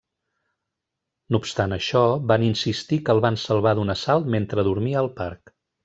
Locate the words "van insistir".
2.33-2.99